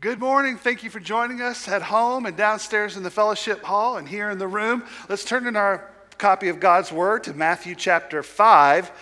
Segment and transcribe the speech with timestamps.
[0.00, 0.58] Good morning.
[0.58, 4.30] Thank you for joining us at home and downstairs in the fellowship hall and here
[4.30, 4.84] in the room.
[5.08, 8.92] Let's turn in our copy of God's Word to Matthew chapter 5,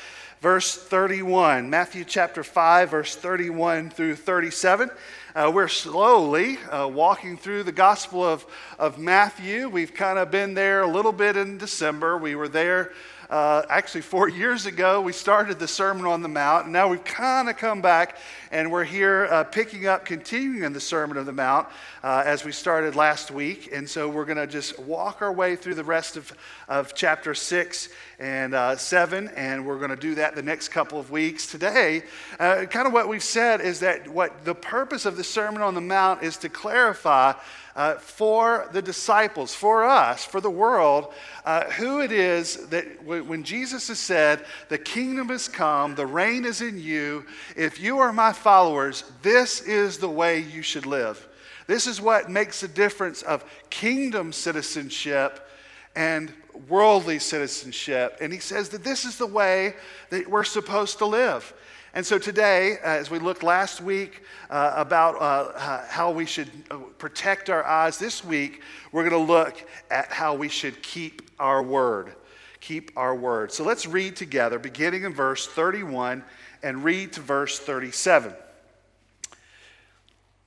[0.41, 1.69] verse 31.
[1.69, 4.91] Matthew chapter 5, verse 31 through 37.
[5.35, 8.47] Uh, we're slowly uh, walking through the Gospel of,
[8.79, 9.69] of Matthew.
[9.69, 12.17] We've kind of been there a little bit in December.
[12.17, 12.93] We were there
[13.31, 17.05] uh, actually four years ago, we started the Sermon on the Mount, and now we've
[17.05, 18.17] kind of come back
[18.51, 21.69] and we're here uh, picking up, continuing in the Sermon on the Mount
[22.03, 23.71] uh, as we started last week.
[23.73, 26.33] And so we're going to just walk our way through the rest of,
[26.69, 30.99] of chapter six and uh, seven, and we're going to do that the next couple
[30.99, 31.47] of weeks.
[31.47, 32.03] Today,
[32.39, 35.75] uh, kind of what we've said is that what the purpose of the Sermon on
[35.75, 37.35] the Mount is to clarify
[37.77, 41.13] uh, for the disciples, for us, for the world,
[41.45, 46.07] uh, who it is that w- when Jesus has said, The kingdom has come, the
[46.07, 50.87] reign is in you, if you are my followers, this is the way you should
[50.87, 51.29] live.
[51.67, 55.47] This is what makes the difference of kingdom citizenship
[55.95, 56.33] and
[56.69, 58.17] worldly citizenship.
[58.23, 59.75] And he says that this is the way
[60.11, 61.53] that we're supposed to live.
[61.97, 66.51] And so today, uh, as we looked last week uh, about uh, how we should
[66.71, 68.61] uh, protect our eyes, this week
[68.93, 72.13] we're going to look at how we should keep our word.
[72.61, 73.51] Keep our word.
[73.51, 76.23] So let's read together, beginning in verse 31
[76.63, 78.35] and read to verse 37.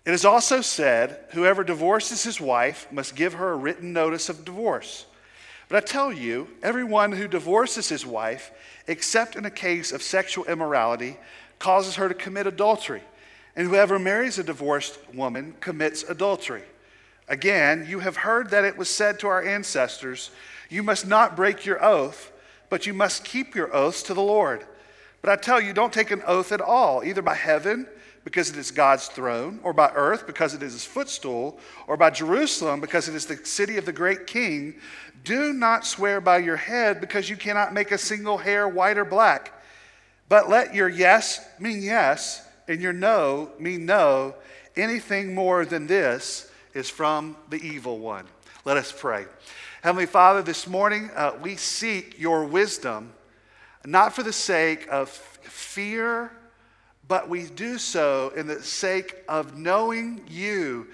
[0.06, 4.46] It is also said, Whoever divorces his wife must give her a written notice of
[4.46, 5.08] divorce.
[5.70, 8.52] But I tell you, everyone who divorces his wife,
[8.88, 11.18] except in a case of sexual immorality,
[11.60, 13.04] causes her to commit adultery.
[13.56, 16.64] And whoever marries a divorced woman commits adultery.
[17.28, 20.32] Again, you have heard that it was said to our ancestors,
[20.70, 22.32] You must not break your oath,
[22.70, 24.66] but you must keep your oaths to the Lord.
[25.22, 27.86] But I tell you, don't take an oath at all, either by heaven,
[28.24, 32.10] because it is God's throne, or by earth, because it is his footstool, or by
[32.10, 34.76] Jerusalem, because it is the city of the great king.
[35.24, 39.06] Do not swear by your head, because you cannot make a single hair white or
[39.06, 39.54] black.
[40.28, 44.36] But let your yes mean yes, and your no mean no.
[44.76, 48.26] Anything more than this is from the evil one.
[48.64, 49.26] Let us pray.
[49.82, 53.14] Heavenly Father, this morning uh, we seek your wisdom,
[53.86, 56.32] not for the sake of fear,
[57.10, 60.88] but we do so in the sake of knowing you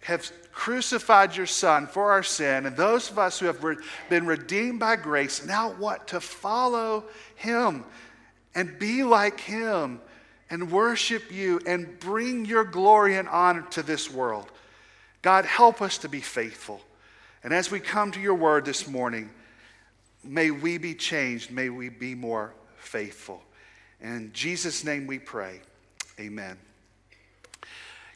[0.00, 3.60] have crucified your son for our sin, and those of us who have
[4.08, 7.04] been redeemed by grace now want to follow
[7.34, 7.84] him
[8.54, 10.00] and be like him
[10.48, 14.46] and worship you and bring your glory and honor to this world.
[15.22, 16.80] God, help us to be faithful.
[17.42, 19.30] And as we come to your word this morning,
[20.22, 21.50] may we be changed.
[21.50, 23.42] May we be more faithful.
[24.02, 25.60] In Jesus' name we pray.
[26.18, 26.58] Amen.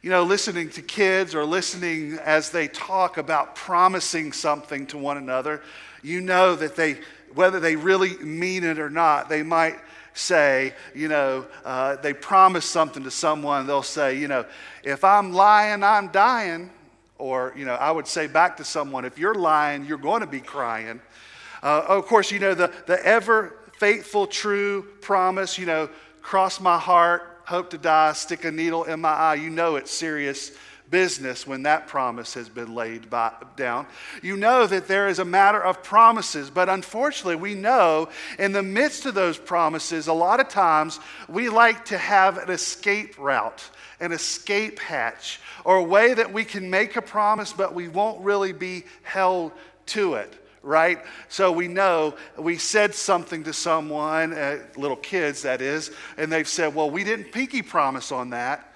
[0.02, 5.16] You know, listening to kids or listening as they talk about promising something to one
[5.16, 5.62] another,
[6.02, 6.98] you know that they,
[7.34, 9.78] whether they really mean it or not, they might
[10.12, 14.44] say, you know, uh, they promise something to someone, they'll say, you know,
[14.82, 16.70] if I'm lying, I'm dying.
[17.18, 20.26] Or, you know, I would say back to someone, if you're lying, you're going to
[20.26, 21.00] be crying.
[21.62, 25.88] Uh, of course, you know, the, the ever faithful, true promise, you know,
[26.22, 29.34] cross my heart, hope to die, stick a needle in my eye.
[29.34, 30.53] You know it's serious
[30.91, 33.86] business when that promise has been laid by, down.
[34.22, 38.62] You know that there is a matter of promises, but unfortunately, we know in the
[38.62, 43.69] midst of those promises, a lot of times we like to have an escape route,
[44.00, 48.20] an escape hatch, or a way that we can make a promise, but we won't
[48.25, 49.53] really be held
[49.86, 50.32] to it
[50.66, 50.99] right?
[51.28, 56.49] So we know we said something to someone, uh, little kids that is, and they've
[56.49, 58.72] said, well, we didn't pinky promise on that.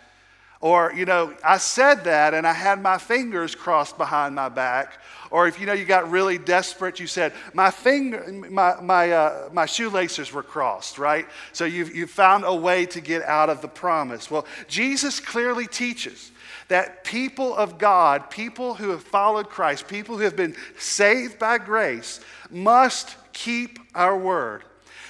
[0.60, 5.00] Or, you know, I said that and I had my fingers crossed behind my back.
[5.30, 9.48] Or if, you know, you got really desperate, you said, my finger, my, my, uh,
[9.52, 11.26] my shoelaces were crossed, right?
[11.52, 14.30] So you've, you've found a way to get out of the promise.
[14.30, 16.30] Well, Jesus clearly teaches
[16.70, 21.58] that people of God, people who have followed Christ, people who have been saved by
[21.58, 24.62] grace, must keep our word.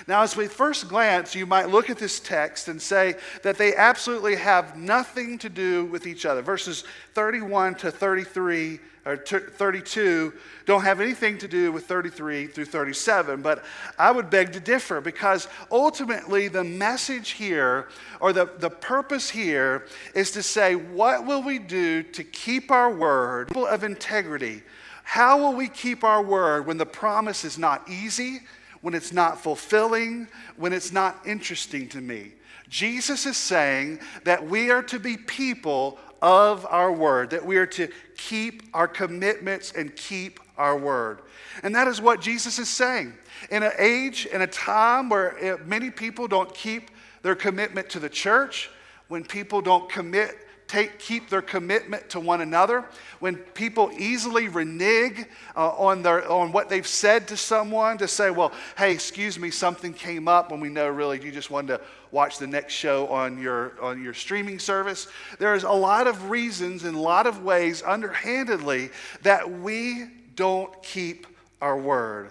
[0.08, 3.76] Now, as we first glance, you might look at this text and say that they
[3.76, 6.40] absolutely have nothing to do with each other.
[6.40, 10.32] Verses 31 to 33 or 32
[10.66, 13.42] don't have anything to do with 33 through 37.
[13.42, 13.64] But
[13.98, 17.88] I would beg to differ because ultimately the message here
[18.20, 22.92] or the, the purpose here is to say, what will we do to keep our
[22.92, 24.62] word people of integrity?
[25.02, 28.40] How will we keep our word when the promise is not easy?
[28.80, 32.32] when it's not fulfilling, when it's not interesting to me.
[32.68, 37.66] Jesus is saying that we are to be people of our word, that we are
[37.66, 41.20] to keep our commitments and keep our word.
[41.62, 43.14] And that is what Jesus is saying.
[43.50, 46.90] In an age, in a time where eh, many people don't keep
[47.22, 48.70] their commitment to the church,
[49.08, 50.36] when people don't commit
[50.70, 52.84] take, keep their commitment to one another,
[53.18, 55.26] when people easily renege
[55.56, 59.50] uh, on, their, on what they've said to someone to say, well, hey, excuse me,
[59.50, 61.80] something came up when we know really you just wanted to
[62.12, 65.08] watch the next show on your, on your streaming service.
[65.40, 68.90] There's a lot of reasons and a lot of ways, underhandedly,
[69.22, 70.06] that we
[70.36, 71.26] don't keep
[71.60, 72.30] our word.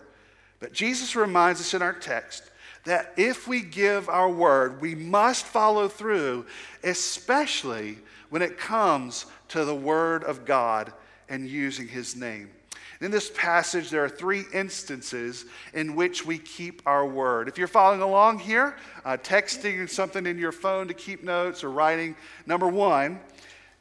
[0.61, 2.43] But Jesus reminds us in our text
[2.85, 6.45] that if we give our word, we must follow through,
[6.83, 7.97] especially
[8.29, 10.93] when it comes to the Word of God
[11.27, 12.49] and using His name.
[13.01, 17.47] In this passage, there are three instances in which we keep our word.
[17.47, 21.71] If you're following along here, uh, texting something in your phone to keep notes or
[21.71, 23.21] writing, number one,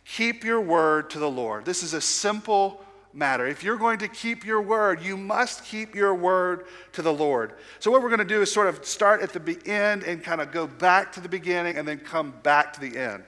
[0.04, 1.64] keep your word to the Lord.
[1.64, 2.80] This is a simple
[3.12, 3.44] matter.
[3.44, 7.54] If you're going to keep your word, you must keep your word to the Lord.
[7.80, 10.40] So, what we're going to do is sort of start at the end and kind
[10.40, 13.24] of go back to the beginning and then come back to the end.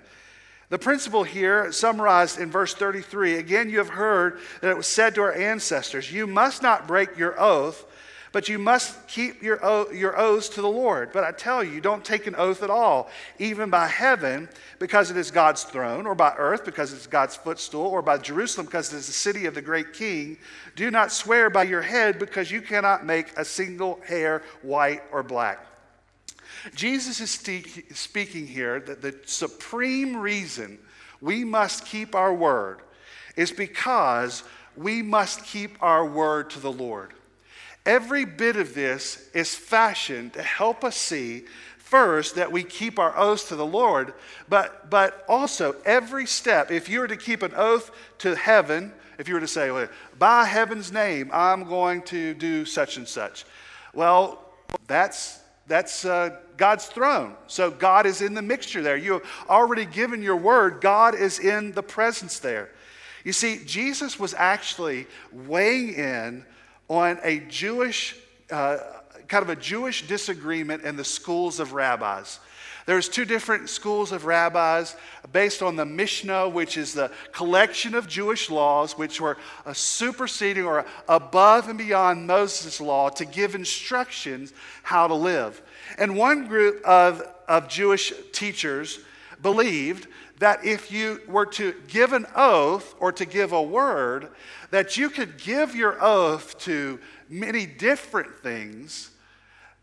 [0.70, 5.16] The principle here, summarized in verse 33, again, you have heard that it was said
[5.16, 7.84] to our ancestors, You must not break your oath,
[8.30, 9.58] but you must keep your,
[9.92, 11.10] your oaths to the Lord.
[11.12, 15.16] But I tell you, don't take an oath at all, even by heaven, because it
[15.16, 18.96] is God's throne, or by earth, because it's God's footstool, or by Jerusalem, because it
[18.98, 20.38] is the city of the great king.
[20.76, 25.24] Do not swear by your head, because you cannot make a single hair white or
[25.24, 25.66] black.
[26.74, 30.78] Jesus is speaking here that the supreme reason
[31.20, 32.80] we must keep our word
[33.36, 34.42] is because
[34.76, 37.12] we must keep our word to the Lord.
[37.86, 41.44] Every bit of this is fashioned to help us see
[41.78, 44.14] first that we keep our oaths to the Lord,
[44.48, 49.26] but, but also every step, if you were to keep an oath to heaven, if
[49.26, 49.88] you were to say, well,
[50.18, 53.44] by heaven's name, I'm going to do such and such.
[53.92, 54.38] Well,
[54.86, 55.40] that's,
[55.70, 57.36] that's uh, God's throne.
[57.46, 58.96] So God is in the mixture there.
[58.96, 62.70] You have already given your word, God is in the presence there.
[63.24, 66.44] You see, Jesus was actually weighing in
[66.88, 68.16] on a Jewish,
[68.50, 68.78] uh,
[69.28, 72.40] kind of a Jewish disagreement in the schools of rabbis.
[72.90, 74.96] There's two different schools of rabbis
[75.30, 80.64] based on the Mishnah, which is the collection of Jewish laws, which were uh, superseding
[80.64, 84.52] or above and beyond Moses' law to give instructions
[84.82, 85.62] how to live.
[85.98, 88.98] And one group of, of Jewish teachers
[89.40, 90.08] believed
[90.40, 94.30] that if you were to give an oath or to give a word,
[94.72, 96.98] that you could give your oath to
[97.28, 99.12] many different things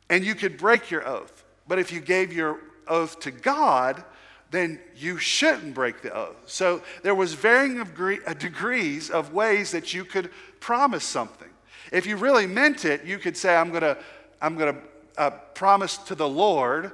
[0.09, 1.45] and you could break your oath.
[1.69, 4.03] But if you gave your oath to God,
[4.51, 6.37] then you shouldn't break the oath.
[6.45, 10.29] So there was varying uh, degrees of ways that you could
[10.59, 11.49] promise something.
[11.91, 13.97] If you really meant it, you could say, I'm going to
[14.41, 14.81] I'm going to
[15.17, 16.91] uh, promise to the Lord,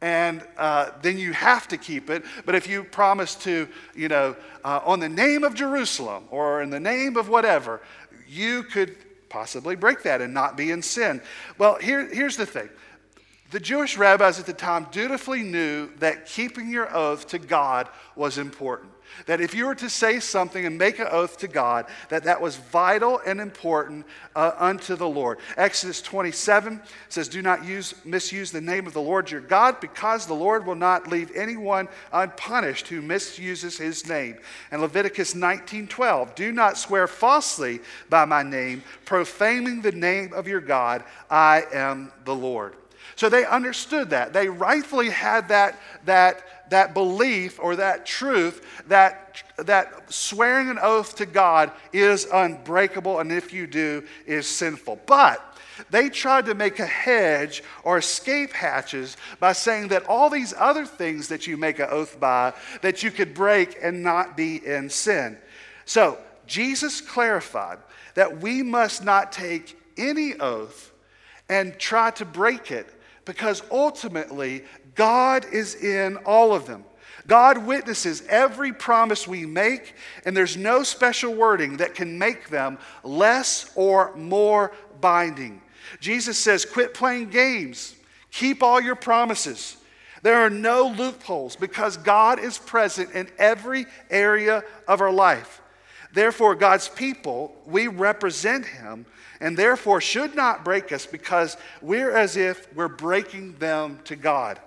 [0.00, 2.24] and uh, then you have to keep it.
[2.44, 6.70] But if you promise to, you know, uh, on the name of Jerusalem or in
[6.70, 7.80] the name of whatever,
[8.28, 8.96] you could
[9.28, 11.20] possibly break that and not be in sin.
[11.58, 12.68] Well, here, here's the thing
[13.54, 18.36] the Jewish rabbis at the time dutifully knew that keeping your oath to God was
[18.36, 18.90] important.
[19.26, 22.40] That if you were to say something and make an oath to God, that that
[22.40, 25.38] was vital and important uh, unto the Lord.
[25.56, 30.26] Exodus 27 says, Do not use, misuse the name of the Lord your God, because
[30.26, 34.36] the Lord will not leave anyone unpunished who misuses his name.
[34.72, 37.78] And Leviticus 19 12, Do not swear falsely
[38.10, 41.04] by my name, profaning the name of your God.
[41.30, 42.74] I am the Lord.
[43.16, 44.32] So they understood that.
[44.32, 51.16] They rightfully had that, that, that belief or that truth that, that swearing an oath
[51.16, 55.00] to God is unbreakable, and if you do, is sinful.
[55.06, 55.40] But
[55.90, 60.86] they tried to make a hedge or escape hatches by saying that all these other
[60.86, 62.52] things that you make an oath by,
[62.82, 65.38] that you could break and not be in sin.
[65.84, 67.78] So Jesus clarified
[68.14, 70.92] that we must not take any oath
[71.48, 72.88] and try to break it
[73.24, 74.64] because ultimately
[74.94, 76.84] God is in all of them.
[77.26, 79.94] God witnesses every promise we make,
[80.26, 85.62] and there's no special wording that can make them less or more binding.
[86.00, 87.96] Jesus says, Quit playing games,
[88.30, 89.76] keep all your promises.
[90.22, 95.60] There are no loopholes because God is present in every area of our life.
[96.14, 99.04] Therefore, God's people, we represent Him
[99.44, 104.58] and therefore should not break us because we're as if we're breaking them to God.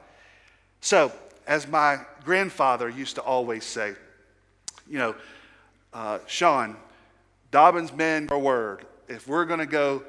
[0.82, 1.12] So,
[1.48, 3.96] as my grandfather used to always say,
[4.88, 5.16] you know,
[5.96, 6.78] uh, Sean,
[7.50, 8.86] Dobbins men a word.
[9.08, 10.04] If we're going to go,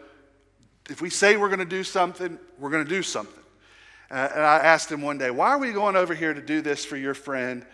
[0.91, 3.43] if we say we're going to do something, we're going to do something.
[4.11, 6.61] Uh, and I asked him one day, why are we going over here to do
[6.61, 7.65] this for your friend?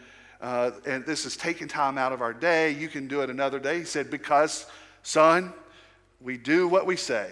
[0.40, 2.70] Uh, and this is taking time out of our day.
[2.70, 3.78] You can do it another day.
[3.78, 4.66] He said, because,
[5.02, 5.52] son,
[6.24, 7.30] we do what we say.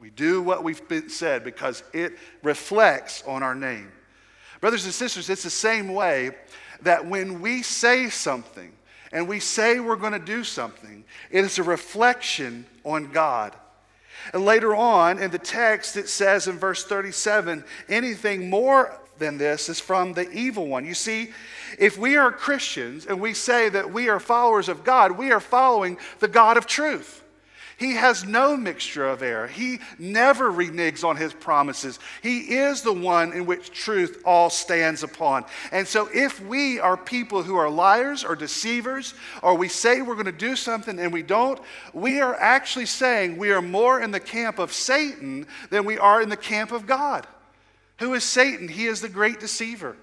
[0.00, 3.90] We do what we've been said because it reflects on our name.
[4.60, 6.32] Brothers and sisters, it's the same way
[6.82, 8.72] that when we say something
[9.12, 13.54] and we say we're going to do something, it is a reflection on God.
[14.32, 19.68] And later on in the text, it says in verse 37 anything more than this
[19.68, 20.84] is from the evil one.
[20.84, 21.30] You see,
[21.78, 25.40] if we are Christians and we say that we are followers of God, we are
[25.40, 27.23] following the God of truth.
[27.76, 29.48] He has no mixture of error.
[29.48, 31.98] He never reneges on his promises.
[32.22, 35.44] He is the one in which truth all stands upon.
[35.72, 40.14] And so, if we are people who are liars or deceivers, or we say we're
[40.14, 41.60] going to do something and we don't,
[41.92, 46.22] we are actually saying we are more in the camp of Satan than we are
[46.22, 47.26] in the camp of God.
[47.98, 48.68] Who is Satan?
[48.68, 49.96] He is the great deceiver,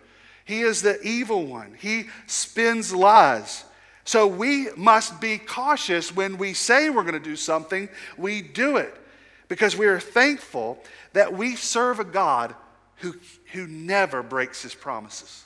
[0.44, 1.75] he is the evil one.
[1.80, 3.63] He spins lies.
[4.03, 8.77] So we must be cautious when we say we're going to do something, we do
[8.77, 8.96] it
[9.48, 10.81] because we are thankful
[11.13, 12.55] that we serve a God
[12.98, 13.15] who,
[13.53, 15.46] who never breaks his promises.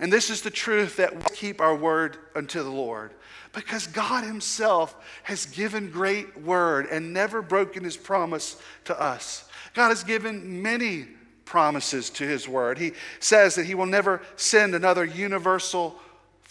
[0.00, 3.12] And this is the truth that we keep our word unto the Lord
[3.52, 9.48] because God himself has given great word and never broken his promise to us.
[9.74, 11.06] God has given many
[11.44, 12.78] promises to his word.
[12.78, 15.98] He says that he will never send another universal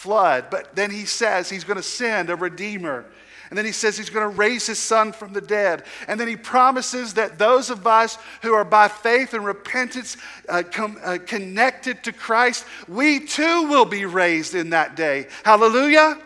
[0.07, 0.45] flood.
[0.49, 3.05] But then he says he's going to send a redeemer.
[3.49, 5.83] And then he says he's going to raise his son from the dead.
[6.07, 10.15] And then he promises that those of us who are by faith and repentance
[10.47, 15.27] uh, com- uh, connected to Christ, we too will be raised in that day.
[15.43, 16.21] Hallelujah.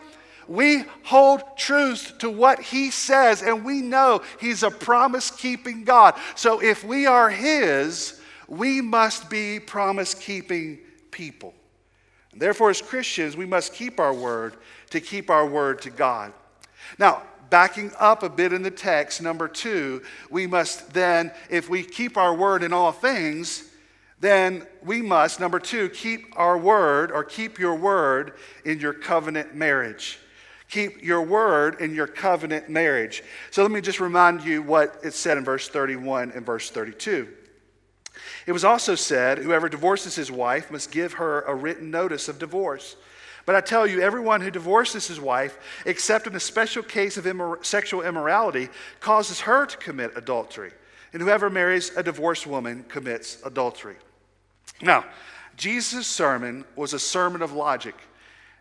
[0.46, 6.14] We hold truth to what he says, and we know he's a promise keeping God.
[6.36, 10.78] So if we are his, we must be promise keeping
[11.10, 11.52] people.
[12.34, 14.56] Therefore, as Christians, we must keep our word
[14.90, 16.32] to keep our word to God.
[16.98, 21.82] Now, backing up a bit in the text, number two, we must then, if we
[21.82, 23.68] keep our word in all things,
[24.20, 28.34] then we must, number two, keep our word or keep your word
[28.64, 30.18] in your covenant marriage.
[30.70, 33.22] Keep your word in your covenant marriage.
[33.50, 37.28] So let me just remind you what it said in verse 31 and verse 32.
[38.46, 42.38] It was also said, Whoever divorces his wife must give her a written notice of
[42.38, 42.96] divorce.
[43.44, 47.24] But I tell you, everyone who divorces his wife, except in a special case of
[47.24, 48.68] immor- sexual immorality,
[49.00, 50.72] causes her to commit adultery.
[51.12, 53.96] And whoever marries a divorced woman commits adultery.
[54.80, 55.04] Now,
[55.56, 57.94] Jesus' sermon was a sermon of logic.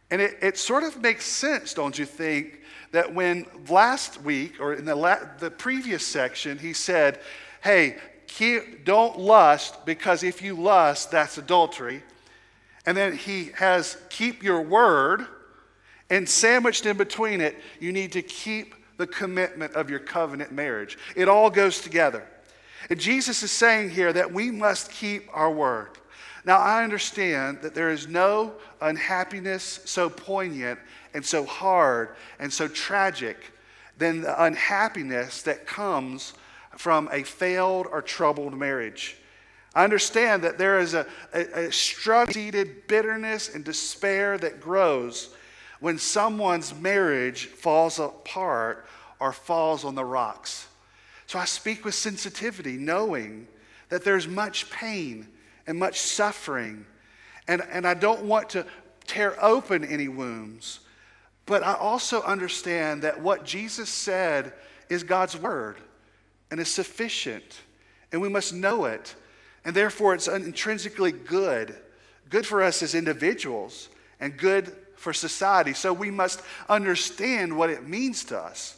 [0.09, 2.59] And it, it sort of makes sense, don't you think,
[2.91, 7.19] that when last week or in the, la- the previous section, he said,
[7.63, 7.97] Hey,
[8.37, 12.01] keep, don't lust because if you lust, that's adultery.
[12.85, 15.25] And then he has keep your word,
[16.09, 20.97] and sandwiched in between it, you need to keep the commitment of your covenant marriage.
[21.15, 22.27] It all goes together.
[22.89, 25.89] And Jesus is saying here that we must keep our word.
[26.43, 30.79] Now, I understand that there is no unhappiness so poignant
[31.13, 33.37] and so hard and so tragic
[33.97, 36.33] than the unhappiness that comes
[36.77, 39.17] from a failed or troubled marriage.
[39.73, 45.33] I understand that there is a, a, a bitterness and despair that grows
[45.79, 48.85] when someone's marriage falls apart
[49.19, 50.67] or falls on the rocks.
[51.25, 53.47] So I speak with sensitivity, knowing
[53.89, 55.27] that there's much pain
[55.65, 56.85] and much suffering.
[57.47, 58.65] And, and I don't want to
[59.07, 60.81] tear open any wounds,
[61.45, 64.53] but I also understand that what Jesus said
[64.89, 65.77] is God's word
[66.51, 67.61] and is sufficient,
[68.11, 69.15] and we must know it.
[69.63, 71.75] And therefore, it's intrinsically good,
[72.29, 73.89] good for us as individuals,
[74.19, 75.73] and good for society.
[75.73, 78.77] So we must understand what it means to us.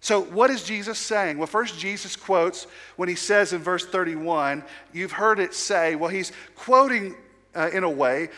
[0.00, 1.38] So, what is Jesus saying?
[1.38, 4.62] Well, first, Jesus quotes when he says in verse 31,
[4.92, 7.14] you've heard it say, well, he's quoting
[7.54, 8.28] uh, in a way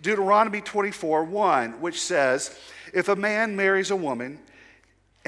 [0.00, 2.58] Deuteronomy 24 1, which says,
[2.94, 4.38] If a man marries a woman,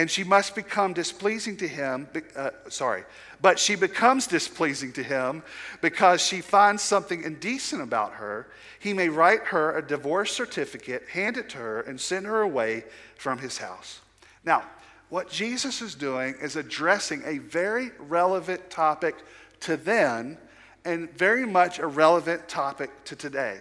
[0.00, 2.08] and she must become displeasing to him.
[2.34, 3.04] Uh, sorry,
[3.42, 5.42] but she becomes displeasing to him
[5.82, 8.46] because she finds something indecent about her.
[8.78, 12.84] He may write her a divorce certificate, hand it to her, and send her away
[13.18, 14.00] from his house.
[14.42, 14.62] Now,
[15.10, 19.16] what Jesus is doing is addressing a very relevant topic
[19.60, 20.38] to then
[20.86, 23.60] and very much a relevant topic to today.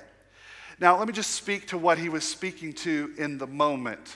[0.79, 4.15] Now, let me just speak to what he was speaking to in the moment.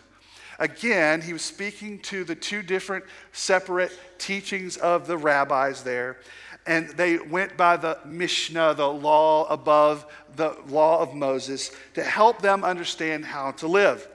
[0.64, 3.04] Again, he was speaking to the two different
[3.34, 6.18] separate teachings of the rabbis there.
[6.66, 10.06] And they went by the Mishnah, the law above
[10.38, 14.08] the law of Moses, to help them understand how to live.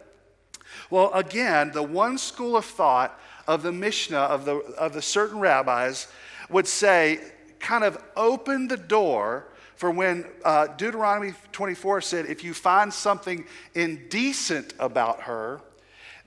[0.88, 5.40] Well, again, the one school of thought of the Mishnah, of the, of the certain
[5.40, 6.08] rabbis,
[6.48, 7.20] would say,
[7.60, 9.44] kind of open the door
[9.76, 15.60] for when uh, Deuteronomy 24 said, if you find something indecent about her,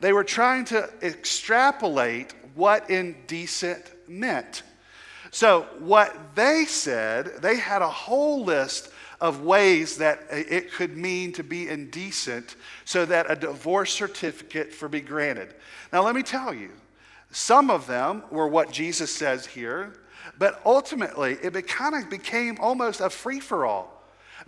[0.02, 4.64] they were trying to extrapolate what indecent meant.
[5.32, 8.90] So, what they said, they had a whole list
[9.22, 14.90] of ways that it could mean to be indecent so that a divorce certificate for
[14.90, 15.54] be granted.
[15.94, 16.72] Now, let me tell you,
[17.30, 19.94] some of them were what Jesus says here.
[20.38, 24.01] But ultimately, it kind of became almost a free for all.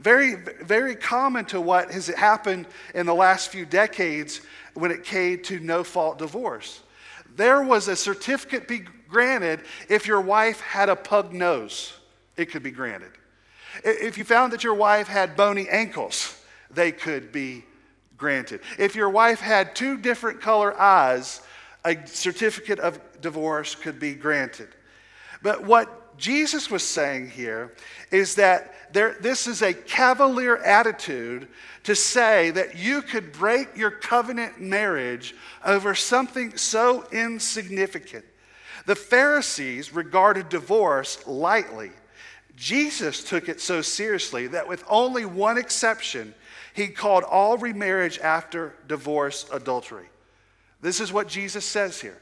[0.03, 4.41] Very, very common to what has happened in the last few decades
[4.73, 6.81] when it came to no fault divorce.
[7.37, 11.93] There was a certificate be granted if your wife had a pug nose,
[12.35, 13.11] it could be granted.
[13.85, 16.37] If you found that your wife had bony ankles,
[16.69, 17.63] they could be
[18.17, 18.59] granted.
[18.77, 21.39] If your wife had two different color eyes,
[21.85, 24.67] a certificate of divorce could be granted.
[25.41, 27.73] But what Jesus was saying here
[28.11, 31.47] is that there, this is a cavalier attitude
[31.83, 38.23] to say that you could break your covenant marriage over something so insignificant.
[38.85, 41.91] The Pharisees regarded divorce lightly.
[42.55, 46.35] Jesus took it so seriously that, with only one exception,
[46.73, 50.05] he called all remarriage after divorce adultery.
[50.81, 52.21] This is what Jesus says here.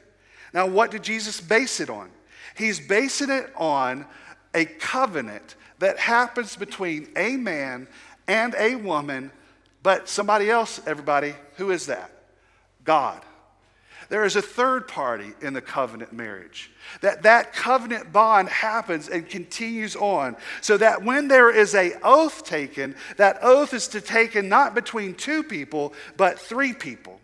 [0.54, 2.10] Now, what did Jesus base it on?
[2.56, 4.06] He's basing it on
[4.54, 7.88] a covenant that happens between a man
[8.28, 9.30] and a woman,
[9.82, 12.10] but somebody else, everybody, who is that?
[12.84, 13.20] God.
[14.08, 16.70] There is a third party in the covenant marriage.
[17.00, 20.36] That that covenant bond happens and continues on.
[20.60, 25.14] So that when there is a oath taken, that oath is to taken not between
[25.14, 27.20] two people, but three people.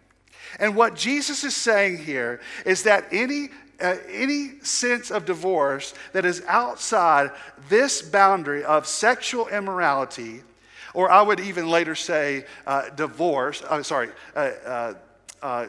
[0.59, 6.25] And what Jesus is saying here is that any uh, any sense of divorce that
[6.25, 7.31] is outside
[7.69, 10.43] this boundary of sexual immorality,
[10.95, 14.95] or I would even later say uh, divorce, I'm uh, sorry, uh, uh,
[15.43, 15.67] uh,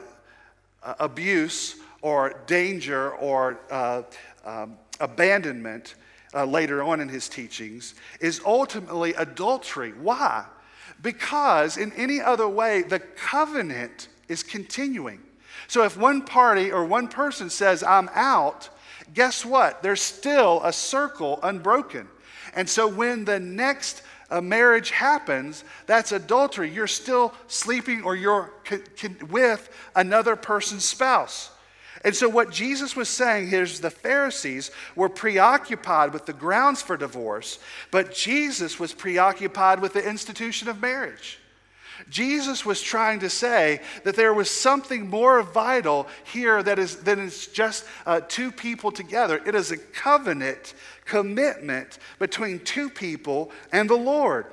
[0.99, 3.59] abuse or danger or
[4.45, 5.95] um, abandonment
[6.47, 9.91] later on in his teachings, is ultimately adultery.
[9.91, 10.45] Why?
[11.01, 15.21] Because in any other way, the covenant is continuing.
[15.67, 18.69] So if one party or one person says, I'm out,
[19.13, 19.81] guess what?
[19.83, 22.07] There's still a circle unbroken.
[22.53, 26.69] And so when the next uh, marriage happens, that's adultery.
[26.69, 28.53] You're still sleeping or you're
[29.29, 31.51] with another person's spouse.
[32.05, 36.81] And so, what Jesus was saying here is the Pharisees were preoccupied with the grounds
[36.81, 37.59] for divorce,
[37.91, 41.39] but Jesus was preoccupied with the institution of marriage.
[42.09, 47.19] Jesus was trying to say that there was something more vital here that is, than
[47.19, 49.41] is just uh, two people together.
[49.45, 50.73] It is a covenant
[51.05, 54.47] commitment between two people and the Lord.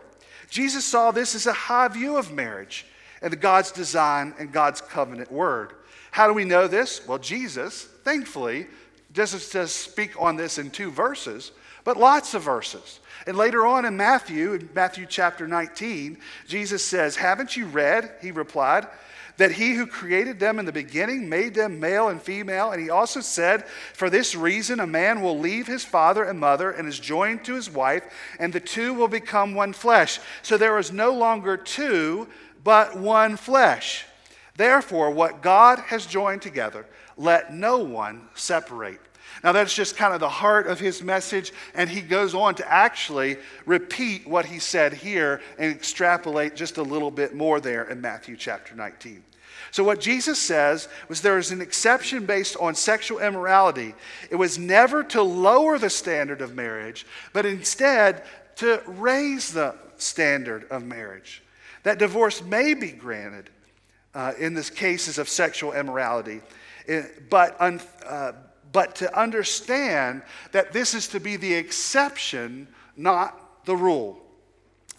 [0.50, 2.86] Jesus saw this as a high view of marriage
[3.22, 5.72] and God's design and God's covenant word.
[6.10, 7.06] How do we know this?
[7.06, 8.66] Well, Jesus, thankfully,
[9.12, 11.52] doesn't just speak on this in two verses,
[11.86, 12.98] but lots of verses.
[13.28, 16.18] And later on in Matthew, in Matthew chapter 19,
[16.48, 18.10] Jesus says, Haven't you read?
[18.20, 18.88] He replied,
[19.36, 22.70] that he who created them in the beginning made them male and female.
[22.72, 26.70] And he also said, For this reason, a man will leave his father and mother
[26.70, 28.02] and is joined to his wife,
[28.40, 30.18] and the two will become one flesh.
[30.42, 32.28] So there is no longer two,
[32.64, 34.06] but one flesh.
[34.56, 39.00] Therefore, what God has joined together, let no one separate.
[39.44, 42.72] Now, that's just kind of the heart of his message, and he goes on to
[42.72, 48.00] actually repeat what he said here and extrapolate just a little bit more there in
[48.00, 49.22] Matthew chapter 19.
[49.70, 53.94] So, what Jesus says was there is an exception based on sexual immorality.
[54.30, 58.22] It was never to lower the standard of marriage, but instead
[58.56, 61.42] to raise the standard of marriage.
[61.82, 63.50] That divorce may be granted
[64.14, 66.40] uh, in the cases of sexual immorality,
[66.88, 68.32] eh, but, un, uh,
[68.76, 70.20] but to understand
[70.52, 74.20] that this is to be the exception, not the rule.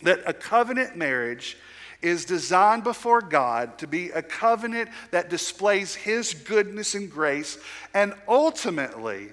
[0.02, 1.60] That a covenant marriage
[2.02, 7.60] is designed before God to be a covenant that displays His goodness and grace,
[7.94, 9.30] and ultimately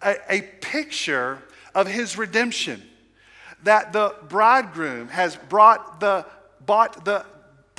[0.00, 1.42] a, a picture
[1.74, 2.88] of His redemption.
[3.64, 6.26] That the bridegroom has brought the,
[6.64, 7.26] bought the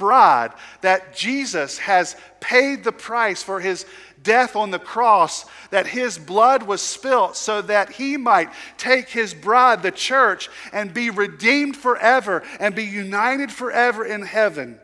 [0.01, 3.85] bride, that Jesus has paid the price for his
[4.23, 9.33] death on the cross, that his blood was spilt so that he might take his
[9.33, 14.79] bride, the church, and be redeemed forever and be united forever in heaven.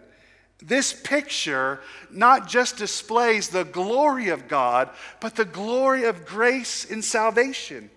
[0.59, 7.01] This picture not just displays the glory of God, but the glory of grace in
[7.01, 7.91] salvation.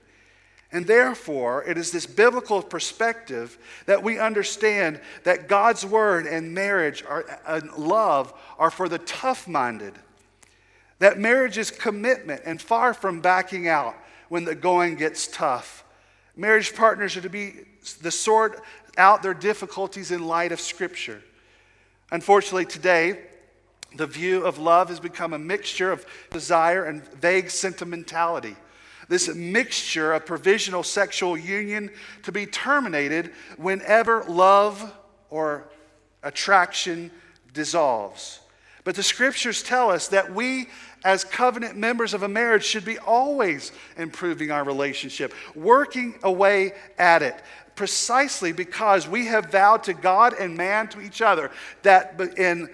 [0.72, 7.03] And therefore, it is this biblical perspective that we understand that God's word and marriage
[7.03, 9.94] are, and love are for the tough minded.
[11.00, 13.96] That marriage is commitment and far from backing out
[14.28, 15.84] when the going gets tough.
[16.36, 17.54] Marriage partners are to be
[18.02, 18.62] the sort
[18.96, 21.22] out their difficulties in light of Scripture.
[22.12, 23.18] Unfortunately, today,
[23.96, 28.54] the view of love has become a mixture of desire and vague sentimentality.
[29.08, 31.90] This mixture of provisional sexual union
[32.22, 34.92] to be terminated whenever love
[35.30, 35.68] or
[36.22, 37.10] attraction
[37.52, 38.40] dissolves.
[38.84, 40.68] But the scriptures tell us that we,
[41.04, 47.22] as covenant members of a marriage, should be always improving our relationship, working away at
[47.22, 47.34] it
[47.74, 51.50] precisely because we have vowed to God and man to each other
[51.82, 52.68] that in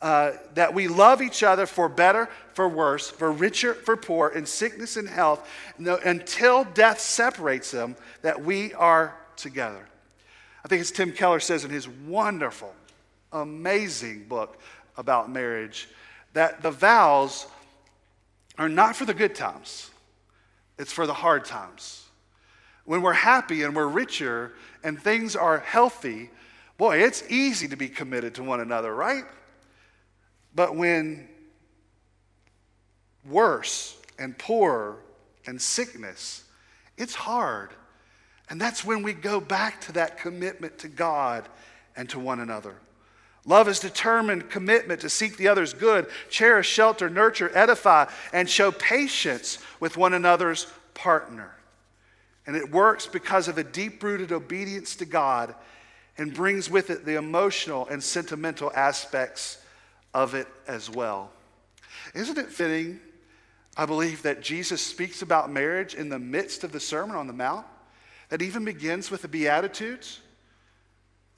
[0.00, 4.46] uh, that we love each other for better, for worse, for richer, for poor, in
[4.46, 9.84] sickness and health, until death separates them, that we are together.
[10.64, 12.72] I think as Tim Keller says in his wonderful,
[13.32, 14.58] amazing book
[14.96, 15.88] about marriage,
[16.32, 17.46] that the vows
[18.58, 19.90] are not for the good times,
[20.78, 22.04] it's for the hard times.
[22.84, 26.30] When we're happy and we're richer and things are healthy,
[26.76, 29.24] boy, it's easy to be committed to one another, right?
[30.54, 31.28] But when
[33.28, 34.96] worse and poorer
[35.46, 36.44] and sickness,
[36.96, 37.70] it's hard.
[38.50, 41.48] And that's when we go back to that commitment to God
[41.96, 42.76] and to one another.
[43.48, 48.70] Love is determined commitment to seek the other's good, cherish, shelter, nurture, edify, and show
[48.70, 51.56] patience with one another's partner.
[52.46, 55.54] And it works because of a deep rooted obedience to God
[56.18, 59.56] and brings with it the emotional and sentimental aspects
[60.12, 61.30] of it as well.
[62.14, 63.00] Isn't it fitting,
[63.78, 67.32] I believe, that Jesus speaks about marriage in the midst of the Sermon on the
[67.32, 67.64] Mount?
[68.28, 70.20] That even begins with the Beatitudes?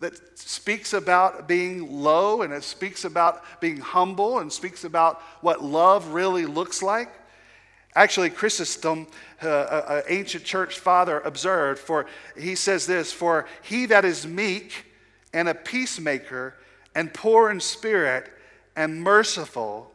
[0.00, 5.62] That speaks about being low and it speaks about being humble and speaks about what
[5.62, 7.12] love really looks like?
[7.94, 9.08] Actually, Chrysostom,
[9.42, 14.86] uh, an ancient church father, observed, for he says this For he that is meek
[15.32, 16.54] and a peacemaker
[16.94, 18.30] and poor in spirit
[18.76, 19.90] and merciful,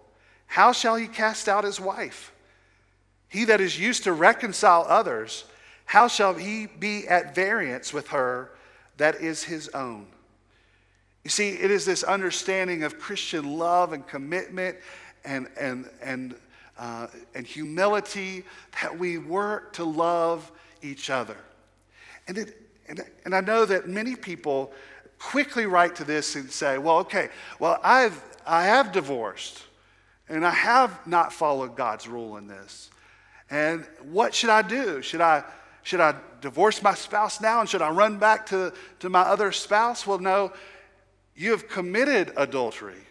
[0.47, 2.33] how shall he cast out his wife?
[3.27, 5.45] He that is used to reconcile others,
[5.85, 8.51] how shall he be at variance with her
[8.97, 10.08] that is his own?
[11.23, 14.77] You see, it is this understanding of Christian love and commitment
[15.23, 16.36] and, and, and,
[16.77, 18.43] uh, and humility
[18.81, 20.51] that we work to love
[20.84, 21.38] each other.
[22.27, 24.71] And, it, and, and I know that many people
[25.17, 27.29] quickly write to this and say, well, okay,
[27.60, 29.63] well, I've, I have divorced
[30.29, 32.89] and I have not followed God's rule in this.
[33.49, 35.01] And what should I do?
[35.01, 35.43] Should I,
[35.85, 39.51] should I divorce my spouse now and should I run back to, to my other
[39.51, 40.07] spouse?
[40.07, 40.51] Well, no,
[41.35, 43.03] you have committed adultery.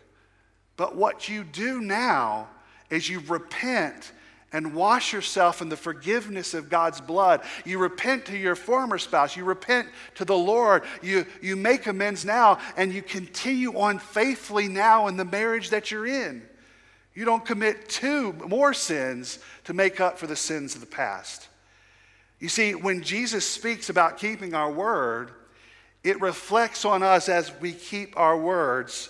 [0.76, 2.48] But what you do now
[2.90, 4.10] is you repent
[4.52, 7.42] and wash yourself in the forgiveness of God's blood.
[7.64, 9.36] You repent to your former spouse.
[9.36, 10.82] You repent to the Lord.
[11.00, 15.92] You, you make amends now, and you continue on faithfully now in the marriage that
[15.92, 16.42] you're in.
[17.14, 21.48] You don't commit two more sins to make up for the sins of the past.
[22.44, 25.30] You see, when Jesus speaks about keeping our word,
[26.02, 29.08] it reflects on us as we keep our words,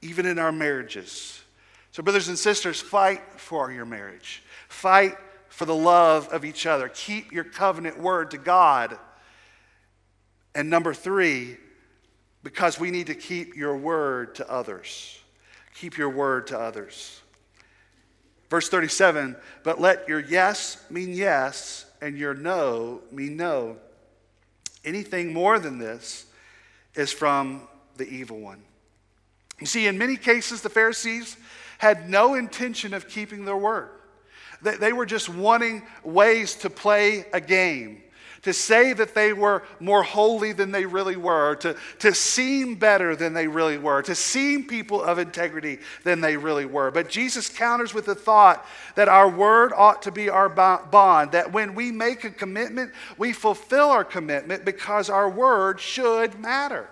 [0.00, 1.42] even in our marriages.
[1.90, 4.44] So, brothers and sisters, fight for your marriage.
[4.68, 5.16] Fight
[5.48, 6.88] for the love of each other.
[6.88, 8.96] Keep your covenant word to God.
[10.54, 11.56] And number three,
[12.44, 15.18] because we need to keep your word to others.
[15.74, 17.20] Keep your word to others.
[18.50, 23.76] Verse 37 But let your yes mean yes, and your no mean no.
[24.84, 26.26] Anything more than this
[26.94, 28.62] is from the evil one.
[29.60, 31.36] You see, in many cases, the Pharisees
[31.78, 33.90] had no intention of keeping their word.
[34.62, 38.02] They were just wanting ways to play a game,
[38.48, 43.14] to say that they were more holy than they really were, to, to seem better
[43.14, 46.90] than they really were, to seem people of integrity than they really were.
[46.90, 51.52] But Jesus counters with the thought that our word ought to be our bond, that
[51.52, 56.88] when we make a commitment, we fulfill our commitment because our word should matter.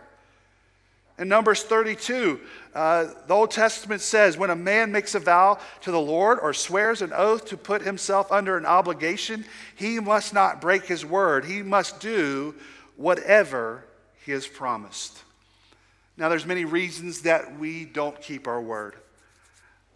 [1.19, 2.41] In Numbers 32,
[2.75, 6.53] uh, the Old Testament says when a man makes a vow to the Lord or
[6.53, 11.47] swears an oath to put himself under an obligation, he must not break his word.
[11.47, 12.55] He must do
[12.97, 13.85] whatever
[14.27, 15.23] he has promised.
[16.19, 18.97] Now, there's many reasons that we don't keep our word.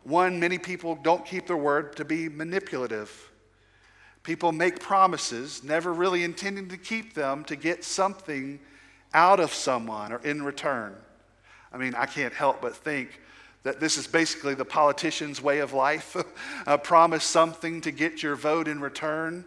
[0.04, 3.30] One, many people don't keep their word to be manipulative.
[4.22, 8.58] People make promises, never really intending to keep them, to get something
[9.12, 10.94] out of someone or in return.
[11.72, 13.20] I mean, I can't help but think
[13.62, 16.16] that this is basically the politician's way of life
[16.66, 19.44] uh, promise something to get your vote in return.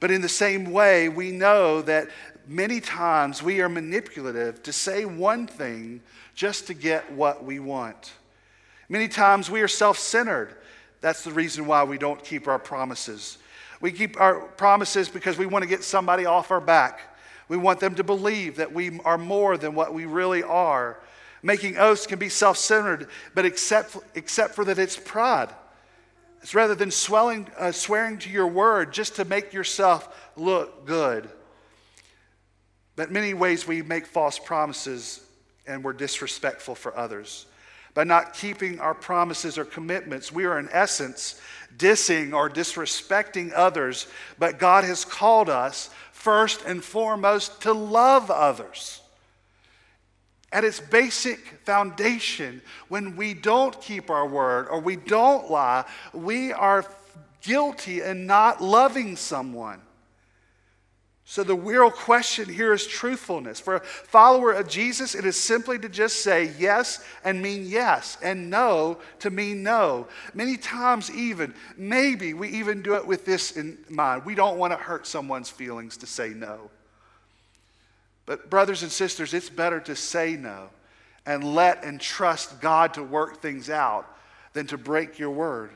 [0.00, 2.08] But in the same way, we know that
[2.46, 6.02] many times we are manipulative to say one thing
[6.34, 8.12] just to get what we want.
[8.88, 10.56] Many times we are self centered.
[11.00, 13.38] That's the reason why we don't keep our promises.
[13.80, 17.00] We keep our promises because we want to get somebody off our back.
[17.48, 20.98] We want them to believe that we are more than what we really are.
[21.44, 25.50] Making oaths can be self centered, but except, except for that it's pride.
[26.40, 31.28] It's rather than swelling, uh, swearing to your word just to make yourself look good.
[32.96, 35.22] But many ways we make false promises
[35.66, 37.44] and we're disrespectful for others.
[37.92, 41.38] By not keeping our promises or commitments, we are in essence
[41.76, 44.06] dissing or disrespecting others,
[44.38, 49.02] but God has called us first and foremost to love others
[50.54, 56.52] at its basic foundation, when we don't keep our word or we don't lie, we
[56.52, 56.86] are
[57.42, 59.80] guilty in not loving someone.
[61.26, 63.58] So, the real question here is truthfulness.
[63.58, 68.16] For a follower of Jesus, it is simply to just say yes and mean yes,
[68.22, 70.06] and no to mean no.
[70.34, 74.24] Many times, even, maybe we even do it with this in mind.
[74.24, 76.70] We don't want to hurt someone's feelings to say no.
[78.26, 80.70] But, brothers and sisters, it's better to say no
[81.26, 84.06] and let and trust God to work things out
[84.52, 85.70] than to break your word.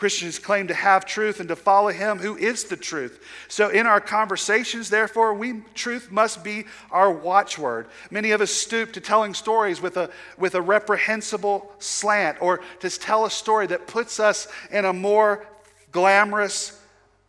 [0.00, 3.22] Christians claim to have truth and to follow Him who is the truth.
[3.48, 7.86] So, in our conversations, therefore, we, truth must be our watchword.
[8.10, 10.08] Many of us stoop to telling stories with a,
[10.38, 15.46] with a reprehensible slant or to tell a story that puts us in a more
[15.92, 16.80] glamorous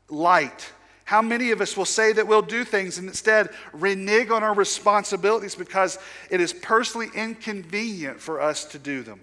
[0.09, 0.71] light.
[1.11, 4.53] How many of us will say that we'll do things and instead renege on our
[4.53, 9.19] responsibilities because it is personally inconvenient for us to do them?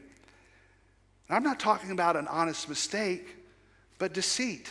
[1.31, 3.37] I'm not talking about an honest mistake,
[3.99, 4.71] but deceit.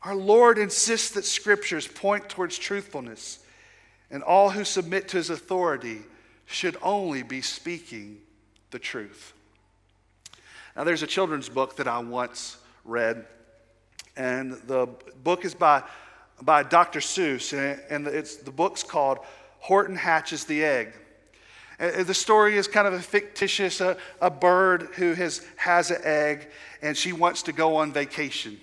[0.00, 3.40] Our Lord insists that scriptures point towards truthfulness,
[4.10, 5.98] and all who submit to his authority
[6.46, 8.16] should only be speaking
[8.70, 9.34] the truth.
[10.74, 12.56] Now, there's a children's book that I once
[12.86, 13.26] read,
[14.16, 14.88] and the
[15.22, 15.82] book is by
[16.42, 17.00] by Dr.
[17.00, 17.52] Seuss,
[17.90, 19.18] and it's, the book's called
[19.60, 20.92] Horton Hatches the Egg.
[21.80, 25.90] Uh, uh, the story is kind of a fictitious, a, a bird who has, has
[25.90, 26.48] an egg,
[26.82, 28.58] and she wants to go on vacation.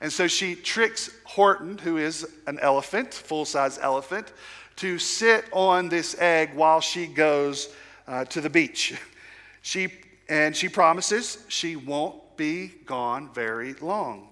[0.00, 4.32] And so she tricks Horton, who is an elephant, full size elephant,
[4.76, 7.72] to sit on this egg while she goes
[8.06, 8.94] uh, to the beach.
[9.66, 9.88] She,
[10.28, 14.28] and she promises she won't be gone very long.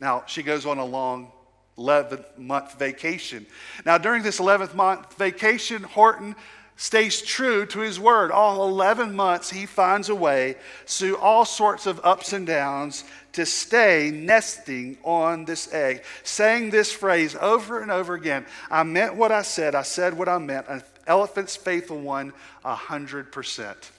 [0.00, 1.32] Now, she goes on a long
[1.78, 3.46] 11th month vacation.
[3.84, 6.34] Now, during this 11th month vacation, Horton
[6.76, 8.30] stays true to his word.
[8.30, 13.46] All 11 months, he finds a way through all sorts of ups and downs to
[13.46, 19.32] stay nesting on this egg, saying this phrase over and over again I meant what
[19.32, 20.68] I said, I said what I meant.
[20.68, 22.32] An elephant's faithful one,
[22.64, 23.90] 100%.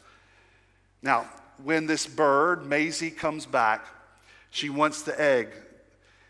[1.02, 1.28] Now,
[1.64, 3.86] when this bird, Mayzie, comes back,
[4.50, 5.50] she wants the egg.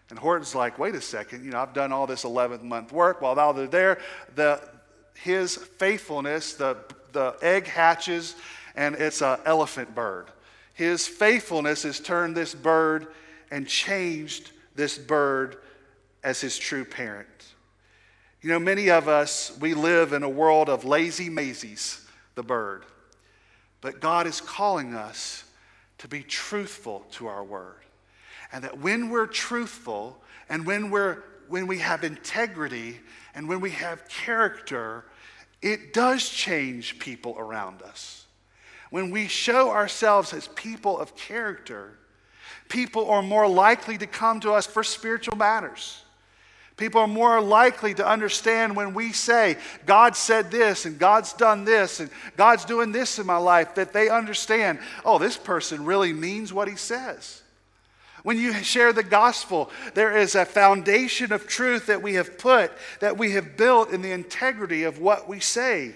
[0.09, 3.21] And Horton's like, wait a second, you know, I've done all this 11th month work.
[3.21, 3.99] While they're there,
[4.35, 4.61] the,
[5.15, 6.77] his faithfulness, the,
[7.11, 8.35] the egg hatches,
[8.75, 10.27] and it's an elephant bird.
[10.73, 13.07] His faithfulness has turned this bird
[13.51, 15.57] and changed this bird
[16.23, 17.27] as his true parent.
[18.41, 22.85] You know, many of us, we live in a world of lazy Mayzies, the bird.
[23.81, 25.43] But God is calling us
[25.97, 27.81] to be truthful to our word.
[28.51, 32.99] And that when we're truthful and when, we're, when we have integrity
[33.35, 35.05] and when we have character,
[35.61, 38.25] it does change people around us.
[38.89, 41.97] When we show ourselves as people of character,
[42.69, 46.03] people are more likely to come to us for spiritual matters.
[46.77, 49.57] People are more likely to understand when we say,
[49.87, 53.93] God said this and God's done this and God's doing this in my life, that
[53.93, 57.41] they understand, oh, this person really means what he says.
[58.27, 62.73] When you share the gospel, there is a foundation of truth that we have put,
[62.99, 65.95] that we have built in the integrity of what we say.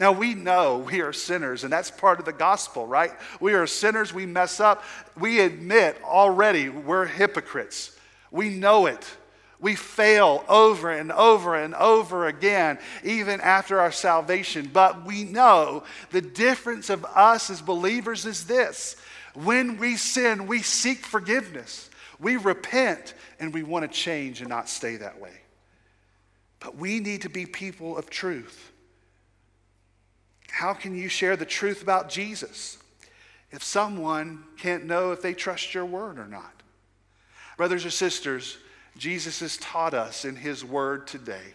[0.00, 3.12] Now, we know we are sinners, and that's part of the gospel, right?
[3.38, 4.82] We are sinners, we mess up.
[5.16, 7.96] We admit already we're hypocrites.
[8.32, 9.08] We know it.
[9.60, 14.68] We fail over and over and over again, even after our salvation.
[14.72, 18.96] But we know the difference of us as believers is this
[19.34, 24.68] when we sin, we seek forgiveness, we repent, and we want to change and not
[24.68, 25.32] stay that way.
[26.60, 28.70] But we need to be people of truth.
[30.50, 32.78] How can you share the truth about Jesus
[33.50, 36.62] if someone can't know if they trust your word or not?
[37.56, 38.58] Brothers or sisters,
[38.96, 41.54] Jesus has taught us in his word today.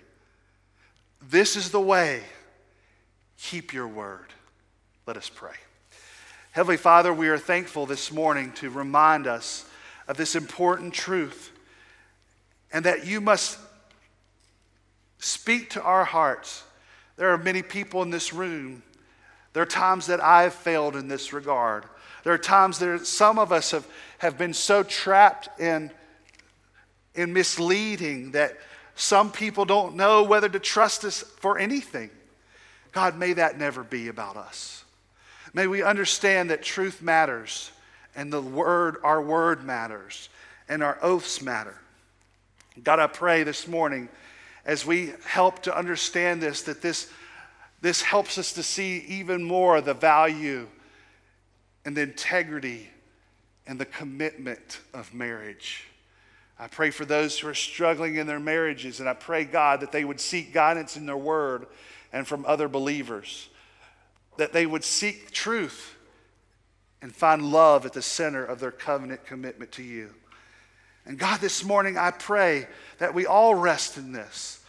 [1.21, 2.23] This is the way.
[3.37, 4.33] Keep your word.
[5.05, 5.53] Let us pray.
[6.51, 9.65] Heavenly Father, we are thankful this morning to remind us
[10.07, 11.51] of this important truth
[12.73, 13.60] and that you must
[15.19, 16.63] speak to our hearts.
[17.15, 18.83] There are many people in this room
[19.57, 21.86] there are times that I've failed in this regard.
[22.23, 23.88] There are times that some of us have,
[24.19, 25.89] have been so trapped in,
[27.15, 28.55] in misleading that
[28.93, 32.12] some people don't know whether to trust us for anything.
[32.91, 34.83] God, may that never be about us.
[35.53, 37.71] May we understand that truth matters
[38.15, 40.29] and the word, our word matters
[40.67, 41.75] and our oaths matter.
[42.83, 44.10] God, I pray this morning
[44.65, 47.10] as we help to understand this, that this
[47.81, 50.67] this helps us to see even more the value
[51.86, 52.89] and the integrity
[53.67, 55.86] and the commitment of marriage.
[56.60, 59.91] I pray for those who are struggling in their marriages, and I pray, God, that
[59.91, 61.67] they would seek guidance in their word
[62.12, 63.47] and from other believers,
[64.38, 65.95] that they would seek truth
[67.02, 70.10] and find love at the center of their covenant commitment to you.
[71.06, 74.60] And God, this morning I pray that we all rest in this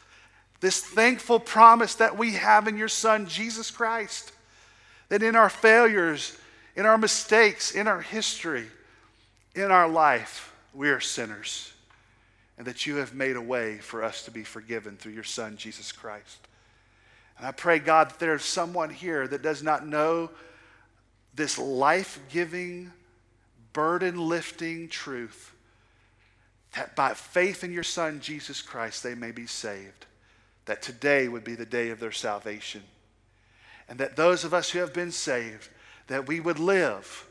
[0.60, 4.32] this thankful promise that we have in your Son, Jesus Christ.
[5.08, 6.36] That in our failures,
[6.74, 8.66] in our mistakes, in our history,
[9.54, 11.72] in our life, we are sinners.
[12.56, 15.56] And that you have made a way for us to be forgiven through your Son,
[15.56, 16.47] Jesus Christ.
[17.38, 20.30] And I pray, God, that there's someone here that does not know
[21.34, 22.92] this life giving,
[23.72, 25.54] burden lifting truth
[26.74, 30.06] that by faith in your Son, Jesus Christ, they may be saved
[30.66, 32.82] that today would be the day of their salvation.
[33.88, 35.70] And that those of us who have been saved,
[36.08, 37.26] that we would live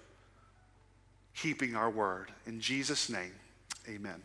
[1.35, 2.31] keeping our word.
[2.47, 3.33] In Jesus' name,
[3.87, 4.23] amen.